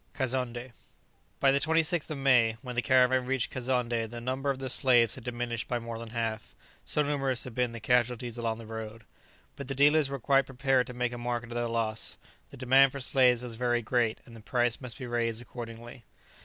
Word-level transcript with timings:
KAZONNDÉ. 0.15 0.71
By 1.39 1.51
the 1.51 1.59
26th 1.59 2.09
of 2.09 2.17
May, 2.17 2.57
when 2.63 2.73
the 2.75 2.81
caravan 2.81 3.27
reached 3.27 3.53
Kazonndé 3.53 4.09
the 4.09 4.19
number 4.19 4.49
of 4.49 4.57
the 4.57 4.67
slaves 4.67 5.13
had 5.13 5.23
diminished 5.23 5.67
by 5.67 5.77
more 5.77 5.99
than 5.99 6.09
half, 6.09 6.55
so 6.83 7.03
numerous 7.03 7.43
had 7.43 7.53
been 7.53 7.71
the 7.71 7.79
casualties 7.79 8.35
along 8.35 8.57
the 8.57 8.65
road. 8.65 9.03
But 9.55 9.67
the 9.67 9.75
dealers 9.75 10.09
were 10.09 10.17
quite 10.17 10.47
prepared 10.47 10.87
to 10.87 10.93
make 10.95 11.13
a 11.13 11.19
market 11.19 11.51
of 11.51 11.55
their 11.55 11.67
loss; 11.67 12.17
the 12.49 12.57
demand 12.57 12.93
for 12.93 12.99
slaves 12.99 13.43
was 13.43 13.53
very 13.53 13.83
great, 13.83 14.17
and 14.25 14.35
the 14.35 14.39
price 14.41 14.81
must 14.81 14.97
be 14.97 15.05
raised 15.05 15.39
accordingly. 15.39 16.03